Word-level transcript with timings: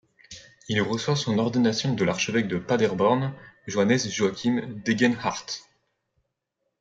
Il 0.67 0.81
reçoit 0.81 1.15
son 1.15 1.37
ordination 1.37 1.93
de 1.93 2.03
l'archevêque 2.03 2.47
de 2.47 2.57
Paderborn, 2.57 3.35
Johannes 3.67 3.99
Joachim 4.07 4.81
Degenhardt. 4.83 5.59